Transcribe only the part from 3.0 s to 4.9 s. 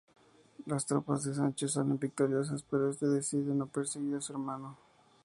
decide no perseguir a su hermano.